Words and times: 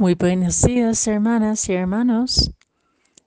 Muy 0.00 0.14
buenos 0.14 0.62
días, 0.62 1.06
hermanas 1.08 1.68
y 1.68 1.74
hermanos. 1.74 2.52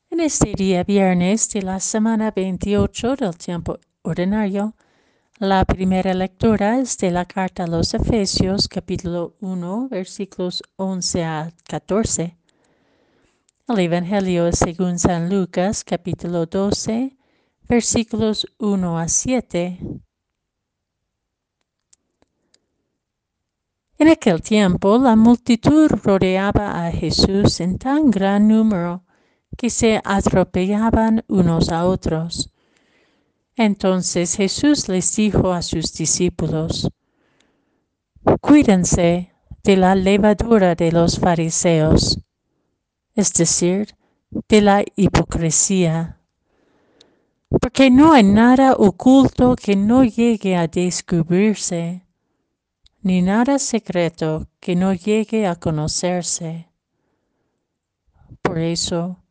En 0.09 0.19
este 0.19 0.53
día 0.55 0.83
viernes 0.83 1.47
de 1.51 1.61
la 1.61 1.79
semana 1.79 2.31
28 2.35 3.15
del 3.15 3.37
tiempo 3.37 3.77
ordinario, 4.01 4.73
la 5.37 5.65
primera 5.65 6.15
lectura 6.15 6.79
es 6.79 6.97
de 6.97 7.11
la 7.11 7.25
carta 7.25 7.65
a 7.65 7.67
los 7.67 7.93
Efesios, 7.93 8.67
capítulo 8.67 9.35
1, 9.41 9.87
versículos 9.91 10.63
11 10.77 11.23
a 11.23 11.53
14. 11.69 12.37
El 13.67 13.79
Evangelio 13.79 14.47
es 14.47 14.57
según 14.57 14.97
San 14.97 15.29
Lucas, 15.29 15.83
capítulo 15.83 16.47
12, 16.47 17.15
versículos 17.69 18.47
1 18.57 18.97
a 18.97 19.07
7. 19.07 19.77
En 24.03 24.09
aquel 24.09 24.41
tiempo 24.41 24.97
la 24.97 25.15
multitud 25.15 25.89
rodeaba 26.03 26.85
a 26.85 26.91
Jesús 26.91 27.61
en 27.61 27.77
tan 27.77 28.11
gran 28.11 28.49
número 28.49 29.05
que 29.57 29.69
se 29.69 30.01
atropellaban 30.03 31.23
unos 31.29 31.69
a 31.69 31.85
otros. 31.85 32.51
Entonces 33.55 34.35
Jesús 34.35 34.89
les 34.89 35.15
dijo 35.15 35.53
a 35.53 35.61
sus 35.61 35.93
discípulos, 35.93 36.89
Cuídense 38.41 39.31
de 39.63 39.77
la 39.77 39.95
levadura 39.95 40.75
de 40.75 40.91
los 40.91 41.17
fariseos, 41.17 42.19
es 43.15 43.31
decir, 43.31 43.95
de 44.49 44.59
la 44.59 44.83
hipocresía, 44.97 46.19
porque 47.47 47.89
no 47.89 48.11
hay 48.11 48.23
nada 48.23 48.73
oculto 48.73 49.55
que 49.55 49.77
no 49.77 50.03
llegue 50.03 50.57
a 50.57 50.67
descubrirse 50.67 52.02
ni 53.03 53.21
nada 53.21 53.59
secreto 53.59 54.47
que 54.61 54.75
no 54.77 54.93
llegue 54.93 55.45
a 55.45 55.55
conocerse. 55.55 56.69
Por 58.41 58.57
eso, 58.57 59.23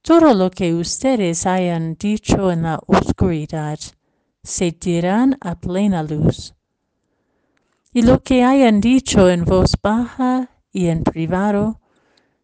todo 0.00 0.32
lo 0.32 0.50
que 0.50 0.74
ustedes 0.74 1.46
hayan 1.46 1.96
dicho 1.96 2.50
en 2.50 2.62
la 2.62 2.80
oscuridad 2.86 3.78
se 4.42 4.70
dirán 4.72 5.36
a 5.40 5.54
plena 5.60 6.02
luz. 6.02 6.54
Y 7.92 8.02
lo 8.02 8.22
que 8.22 8.42
hayan 8.42 8.80
dicho 8.80 9.28
en 9.30 9.44
voz 9.44 9.76
baja 9.82 10.50
y 10.72 10.88
en 10.88 11.04
privado 11.04 11.80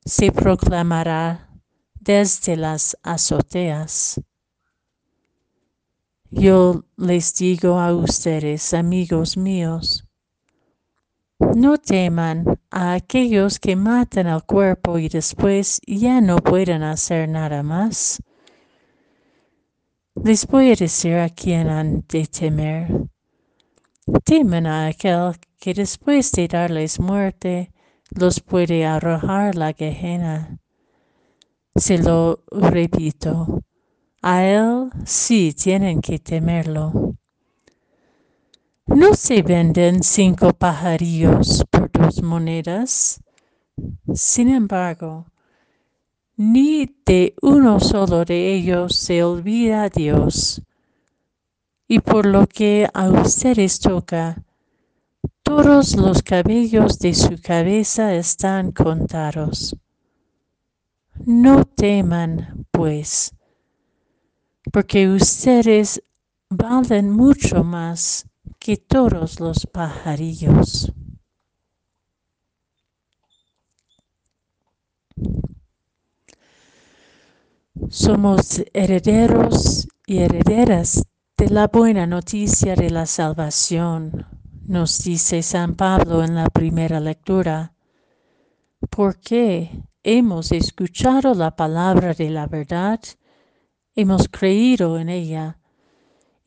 se 0.05 0.31
proclamará 0.31 1.49
desde 1.95 2.57
las 2.57 2.99
azoteas. 3.03 4.21
Yo 6.31 6.85
les 6.97 7.35
digo 7.35 7.81
a 7.81 7.95
ustedes, 7.95 8.73
amigos 8.73 9.37
míos, 9.37 10.10
no 11.55 11.79
teman 11.79 12.45
a 12.71 12.93
aquellos 12.93 13.59
que 13.59 13.75
matan 13.75 14.27
al 14.27 14.45
cuerpo 14.45 14.99
y 14.99 15.09
después 15.09 15.81
ya 15.87 16.21
no 16.21 16.37
pueden 16.37 16.83
hacer 16.83 17.29
nada 17.29 17.63
más. 17.63 18.23
Les 20.23 20.47
voy 20.47 20.73
a 20.73 20.75
decir 20.75 21.15
a 21.17 21.31
quién 21.31 21.69
han 21.69 22.05
de 22.09 22.27
temer. 22.27 22.89
Temen 24.25 24.67
a 24.67 24.87
aquel 24.87 25.33
que 25.59 25.73
después 25.73 26.31
de 26.33 26.47
darles 26.47 27.01
muerte 27.01 27.73
los 28.11 28.41
puede 28.41 28.85
arrojar 28.85 29.55
la 29.55 29.73
gejena. 29.73 30.59
Se 31.75 31.99
lo 31.99 32.43
repito, 32.51 33.63
a 34.21 34.45
él 34.45 34.91
sí 35.05 35.55
tienen 35.55 36.01
que 36.01 36.19
temerlo. 36.19 37.15
¿No 38.95 39.15
se 39.15 39.43
venden 39.43 40.03
cinco 40.03 40.53
pajarillos 40.53 41.65
por 41.71 41.93
dos 41.93 42.25
monedas? 42.25 43.23
Sin 44.13 44.49
embargo, 44.49 45.27
ni 46.37 46.93
de 47.07 47.37
uno 47.41 47.79
solo 47.79 48.25
de 48.25 48.53
ellos 48.53 48.97
se 48.97 49.23
olvida 49.23 49.89
Dios. 49.89 50.61
Y 51.87 52.01
por 52.01 52.27
lo 52.27 52.49
que 52.49 52.89
a 52.93 53.09
ustedes 53.11 53.79
toca, 53.79 54.43
todos 55.45 55.95
los 55.95 56.21
cabellos 56.25 56.99
de 56.99 57.15
su 57.15 57.41
cabeza 57.41 58.13
están 58.13 58.73
contados. 58.73 59.77
No 61.25 61.65
teman, 61.65 62.67
pues, 62.73 63.33
porque 64.73 65.09
ustedes 65.09 66.03
valen 66.49 67.13
mucho 67.13 67.63
más 67.63 68.27
que 68.61 68.77
todos 68.77 69.41
los 69.41 69.67
pajarillos. 69.67 70.93
Somos 77.89 78.63
herederos 78.75 79.89
y 80.07 80.19
herederas 80.19 81.03
de 81.39 81.49
la 81.49 81.69
buena 81.69 82.07
noticia 82.07 82.77
de 82.77 82.91
la 82.91 83.07
salvación, 83.07 84.27
nos 84.67 85.03
dice 85.03 85.43
San 85.43 85.75
Pablo 85.75 86.23
en 86.23 86.35
la 86.35 86.51
primera 86.51 87.01
lectura, 87.01 87.73
porque 88.91 89.71
hemos 90.03 90.53
escuchado 90.53 91.33
la 91.33 91.57
palabra 91.57 92.13
de 92.13 92.29
la 92.29 92.47
verdad, 92.47 93.01
hemos 93.97 94.29
creído 94.29 94.99
en 94.99 95.09
ella 95.09 95.60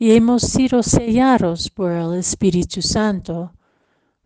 y 0.03 0.11
hemos 0.11 0.41
sido 0.41 0.83
sellados 0.83 1.69
por 1.69 1.93
el 1.93 2.15
Espíritu 2.15 2.81
Santo 2.81 3.53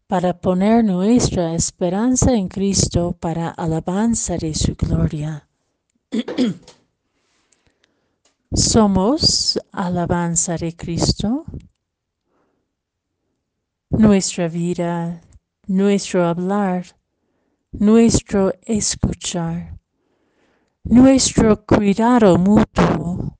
para 0.07 0.33
poner 0.33 0.83
nuestra 0.83 1.53
esperanza 1.53 2.33
en 2.33 2.47
Cristo 2.47 3.15
para 3.19 3.49
alabanza 3.49 4.37
de 4.37 4.55
su 4.55 4.73
gloria. 4.73 5.47
Somos 8.55 9.59
alabanza 9.71 10.57
de 10.57 10.75
Cristo. 10.75 11.45
Nuestra 13.91 14.47
vida, 14.47 15.21
nuestro 15.67 16.25
hablar, 16.25 16.87
nuestro 17.71 18.51
escuchar, 18.63 19.77
nuestro 20.85 21.63
cuidado 21.67 22.35
mutuo 22.39 23.36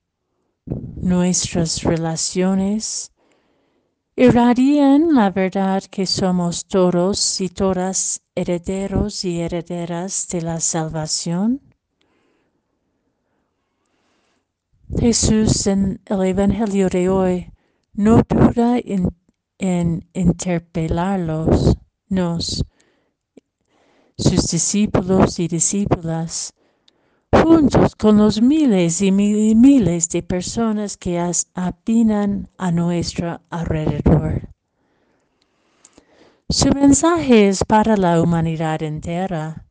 nuestras 1.00 1.82
relaciones 1.82 3.12
irradian 4.16 5.14
la 5.14 5.30
verdad 5.30 5.82
que 5.84 6.06
somos 6.06 6.66
todos 6.66 7.40
y 7.40 7.48
todas 7.48 8.20
herederos 8.34 9.24
y 9.24 9.40
herederas 9.40 10.28
de 10.28 10.42
la 10.42 10.60
salvación? 10.60 11.60
Jesús 14.98 15.66
en 15.66 16.00
el 16.06 16.22
Evangelio 16.24 16.88
de 16.88 17.08
hoy 17.08 17.52
no 17.92 18.22
duda 18.28 18.78
en, 18.78 19.08
en 19.58 20.08
interpelarlos, 20.14 21.76
nos, 22.08 22.64
sus 24.16 24.50
discípulos 24.50 25.38
y 25.38 25.46
discípulas, 25.46 26.54
juntos 27.32 27.96
con 27.96 28.18
los 28.18 28.40
miles 28.42 29.00
y 29.02 29.10
miles 29.10 30.08
de 30.10 30.22
personas 30.22 30.96
que 30.96 31.20
opinan 31.56 32.48
a 32.58 32.70
nuestro 32.70 33.40
alrededor. 33.50 34.48
Su 36.48 36.70
mensaje 36.70 37.48
es 37.48 37.64
para 37.64 37.96
la 37.96 38.22
humanidad 38.22 38.82
entera, 38.82 39.66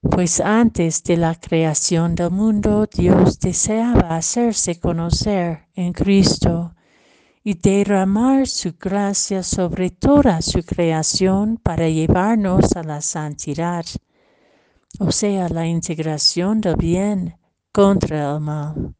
pues 0.00 0.40
antes 0.40 1.02
de 1.04 1.16
la 1.16 1.34
creación 1.34 2.14
del 2.14 2.30
mundo 2.30 2.86
Dios 2.92 3.38
deseaba 3.38 4.16
hacerse 4.16 4.80
conocer 4.80 5.68
en 5.74 5.92
Cristo 5.92 6.74
y 7.44 7.54
derramar 7.54 8.46
su 8.46 8.74
gracia 8.78 9.42
sobre 9.42 9.90
toda 9.90 10.42
su 10.42 10.62
creación 10.62 11.56
para 11.56 11.88
llevarnos 11.88 12.76
a 12.76 12.82
la 12.82 13.00
santidad 13.00 13.84
o 14.98 15.10
sea, 15.10 15.48
la 15.48 15.66
integración 15.66 16.60
del 16.60 16.76
bien 16.76 17.38
contra 17.72 18.34
el 18.34 18.40
mal. 18.40 18.94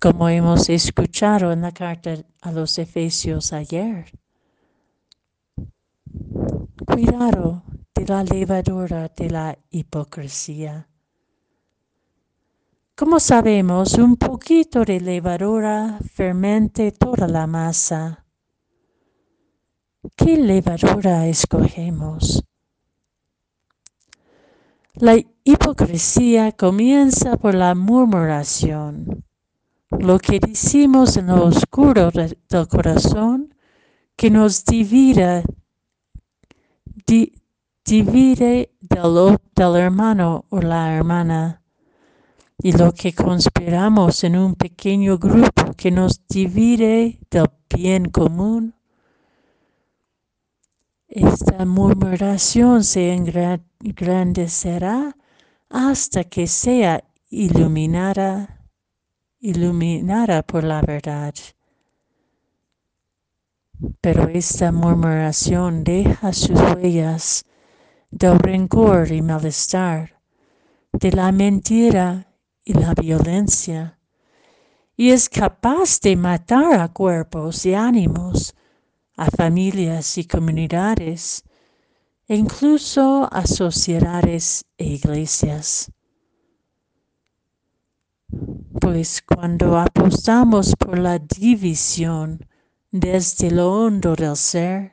Como 0.00 0.28
hemos 0.28 0.68
escuchado 0.68 1.52
en 1.52 1.62
la 1.62 1.72
carta 1.72 2.14
a 2.40 2.52
los 2.52 2.78
Efesios 2.78 3.52
ayer. 3.52 4.06
Cuidado 6.86 7.62
de 7.94 8.06
la 8.06 8.22
levadura 8.22 9.08
de 9.08 9.30
la 9.30 9.58
hipocresía. 9.70 10.88
Como 12.94 13.20
sabemos, 13.20 13.94
un 13.94 14.16
poquito 14.16 14.84
de 14.84 15.00
levadura 15.00 15.98
fermente 16.14 16.90
toda 16.92 17.28
la 17.28 17.46
masa. 17.46 18.24
¿Qué 20.16 20.36
levadura 20.36 21.26
escogemos? 21.28 22.47
La 25.00 25.16
hipocresía 25.44 26.50
comienza 26.50 27.36
por 27.36 27.54
la 27.54 27.76
murmuración, 27.76 29.24
lo 29.90 30.18
que 30.18 30.40
decimos 30.40 31.16
en 31.16 31.28
lo 31.28 31.44
oscuro 31.44 32.10
del 32.10 32.68
corazón 32.68 33.54
que 34.16 34.28
nos 34.28 34.64
divide, 34.64 35.44
divide 37.84 38.72
del, 38.80 39.38
del 39.54 39.76
hermano 39.76 40.46
o 40.48 40.60
la 40.60 40.96
hermana 40.96 41.62
y 42.60 42.72
lo 42.72 42.92
que 42.92 43.12
conspiramos 43.12 44.24
en 44.24 44.36
un 44.36 44.56
pequeño 44.56 45.16
grupo 45.16 45.74
que 45.76 45.92
nos 45.92 46.26
divide 46.26 47.20
del 47.30 47.46
bien 47.72 48.06
común. 48.06 48.74
Esta 51.20 51.64
murmuración 51.64 52.84
se 52.84 53.12
engrandecerá 53.12 55.16
hasta 55.68 56.22
que 56.22 56.46
sea 56.46 57.02
iluminada, 57.28 58.64
iluminada 59.40 60.44
por 60.44 60.62
la 60.62 60.80
verdad. 60.80 61.34
Pero 64.00 64.28
esta 64.28 64.70
murmuración 64.70 65.82
deja 65.82 66.32
sus 66.32 66.60
huellas 66.60 67.44
del 68.12 68.38
rencor 68.38 69.10
y 69.10 69.20
malestar, 69.20 70.20
de 70.92 71.10
la 71.10 71.32
mentira 71.32 72.32
y 72.62 72.74
la 72.74 72.94
violencia, 72.94 73.98
y 74.96 75.10
es 75.10 75.28
capaz 75.28 76.00
de 76.00 76.14
matar 76.14 76.78
a 76.78 76.86
cuerpos 76.86 77.66
y 77.66 77.74
ánimos, 77.74 78.54
a 79.18 79.26
familias 79.30 80.16
y 80.16 80.24
comunidades, 80.24 81.44
e 82.28 82.36
incluso 82.36 83.28
a 83.32 83.46
sociedades 83.46 84.64
e 84.78 84.86
iglesias. 84.86 85.90
Pues 88.80 89.22
cuando 89.22 89.76
apostamos 89.78 90.74
por 90.78 90.98
la 90.98 91.18
división 91.18 92.46
desde 92.92 93.50
lo 93.50 93.72
hondo 93.72 94.14
del 94.14 94.36
ser, 94.36 94.92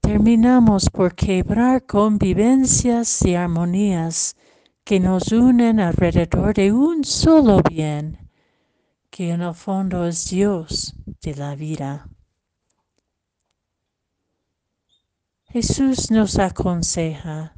terminamos 0.00 0.90
por 0.90 1.14
quebrar 1.14 1.86
convivencias 1.86 3.22
y 3.22 3.34
armonías 3.34 4.34
que 4.84 4.98
nos 4.98 5.30
unen 5.32 5.78
alrededor 5.80 6.54
de 6.54 6.72
un 6.72 7.04
solo 7.04 7.60
bien, 7.68 8.30
que 9.10 9.30
en 9.30 9.42
el 9.42 9.54
fondo 9.54 10.06
es 10.06 10.30
Dios 10.30 10.94
de 11.22 11.34
la 11.34 11.54
vida. 11.54 12.08
Jesús 15.56 16.10
nos 16.10 16.38
aconseja, 16.38 17.56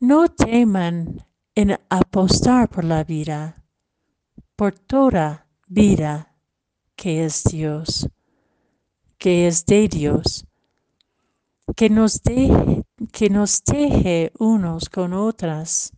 no 0.00 0.26
teman 0.26 1.24
en 1.54 1.78
apostar 1.88 2.68
por 2.68 2.82
la 2.82 3.04
vida, 3.04 3.62
por 4.56 4.74
toda 4.74 5.46
vida 5.68 6.34
que 6.96 7.24
es 7.24 7.44
Dios, 7.44 8.08
que 9.16 9.46
es 9.46 9.64
de 9.64 9.86
Dios, 9.86 10.44
que 11.76 11.88
nos 11.88 12.20
deje 12.24 12.82
que 13.12 13.30
nos 13.30 13.62
teje 13.62 14.32
unos 14.36 14.88
con 14.88 15.12
otras. 15.12 15.92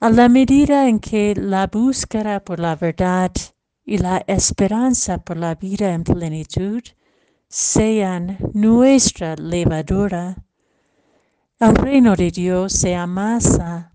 A 0.00 0.08
la 0.08 0.30
medida 0.30 0.88
en 0.88 1.00
que 1.00 1.34
la 1.36 1.66
búsqueda 1.66 2.42
por 2.42 2.60
la 2.60 2.76
verdad 2.76 3.32
y 3.84 3.98
la 3.98 4.24
esperanza 4.26 5.18
por 5.18 5.36
la 5.36 5.54
vida 5.54 5.92
en 5.92 6.02
plenitud 6.02 6.82
sean 7.48 8.38
nuestra 8.52 9.36
levadura, 9.36 10.44
el 11.58 11.74
reino 11.74 12.14
de 12.16 12.30
Dios 12.30 12.72
se 12.72 12.94
amasa, 12.94 13.94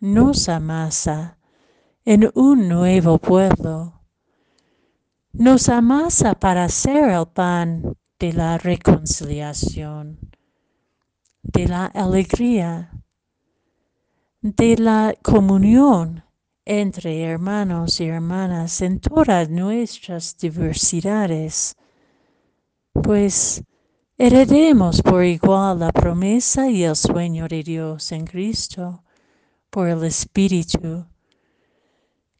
nos 0.00 0.48
amasa 0.48 1.38
en 2.04 2.30
un 2.34 2.68
nuevo 2.68 3.18
pueblo. 3.18 4.00
Nos 5.32 5.68
amasa 5.68 6.34
para 6.34 6.68
ser 6.68 7.10
el 7.10 7.26
pan 7.26 7.96
de 8.18 8.32
la 8.32 8.58
reconciliación, 8.58 10.18
de 11.42 11.68
la 11.68 11.86
alegría, 11.86 12.90
de 14.42 14.76
la 14.76 15.14
comunión 15.22 16.24
entre 16.64 17.22
hermanos 17.22 18.00
y 18.00 18.06
hermanas 18.06 18.82
en 18.82 19.00
todas 19.00 19.48
nuestras 19.48 20.36
diversidades, 20.36 21.76
pues 22.92 23.62
heredemos 24.18 25.02
por 25.02 25.24
igual 25.24 25.80
la 25.80 25.92
promesa 25.92 26.68
y 26.68 26.84
el 26.84 26.96
sueño 26.96 27.48
de 27.48 27.62
Dios 27.62 28.12
en 28.12 28.26
Cristo 28.26 29.02
por 29.70 29.88
el 29.88 30.04
Espíritu 30.04 31.06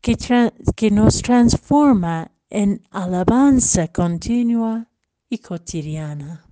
que, 0.03 0.91
nos 0.91 1.23
transforma 1.23 2.31
en 2.51 2.83
alabanza 2.91 3.89
continua 3.89 4.89
y 5.31 5.39
cotidiana. 5.39 6.45